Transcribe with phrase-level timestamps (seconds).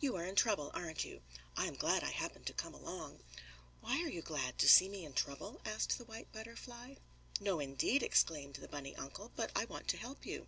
[0.00, 1.20] "You are in trouble, aren't you?
[1.54, 3.20] I'm glad I happened to come along."
[3.82, 6.94] "Why are you glad; to see me in trouble?" asked the white butterfly.
[7.42, 9.32] "No, indeed!" exclaimed the bunny uncle.
[9.36, 10.46] "But I want to help you."